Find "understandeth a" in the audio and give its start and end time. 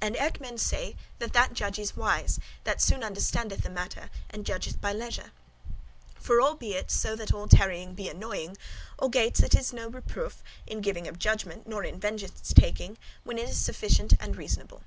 3.04-3.70